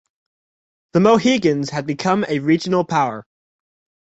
The 0.93 0.99
Mohegans 0.99 1.69
had 1.69 1.85
become 1.85 2.25
a 2.27 2.39
regional 2.39 2.83
power. 2.83 3.23